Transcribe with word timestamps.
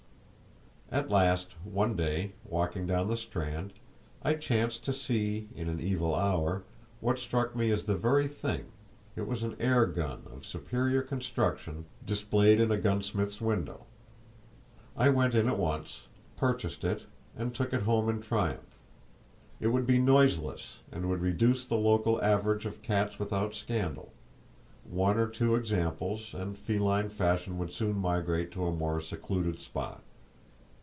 At 0.93 1.09
last, 1.09 1.55
one 1.63 1.95
day, 1.95 2.33
walking 2.43 2.85
down 2.85 3.07
the 3.07 3.15
Strand, 3.15 3.71
I 4.23 4.33
chanced 4.33 4.83
to 4.83 4.91
see 4.91 5.47
(in 5.55 5.69
an 5.69 5.79
evil 5.79 6.13
hour) 6.13 6.63
what 6.99 7.17
struck 7.17 7.55
me 7.55 7.71
as 7.71 7.83
the 7.85 7.95
very 7.95 8.27
thing: 8.27 8.65
it 9.15 9.25
was 9.25 9.41
an 9.41 9.55
air 9.57 9.85
gun 9.85 10.23
of 10.29 10.45
superior 10.45 11.01
construction, 11.01 11.85
displayed 12.05 12.59
in 12.59 12.71
a 12.71 12.77
gunsmith's 12.77 13.39
window. 13.39 13.85
I 14.97 15.07
went 15.07 15.33
in 15.33 15.47
at 15.47 15.57
once, 15.57 16.07
purchased 16.35 16.83
it, 16.83 17.05
and 17.37 17.55
took 17.55 17.71
it 17.71 17.83
home 17.83 18.09
in 18.09 18.19
triumph; 18.19 18.77
it 19.61 19.67
would 19.67 19.87
be 19.87 19.97
noiseless, 19.97 20.79
and 20.91 21.07
would 21.07 21.21
reduce 21.21 21.65
the 21.65 21.75
local 21.77 22.21
average 22.21 22.65
of 22.65 22.81
cats 22.81 23.17
without 23.17 23.55
scandal,—one 23.55 25.17
or 25.17 25.27
two 25.29 25.55
examples,—and 25.55 26.57
feline 26.57 27.07
fashion 27.07 27.57
would 27.57 27.71
soon 27.71 27.95
migrate 27.95 28.51
to 28.51 28.65
a 28.65 28.73
more 28.75 28.99
secluded 28.99 29.61
spot. 29.61 30.03